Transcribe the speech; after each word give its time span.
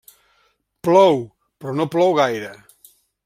Plou, 0.87 1.21
però 1.65 1.75
no 1.81 1.87
plou 1.97 2.17
gaire. 2.23 2.53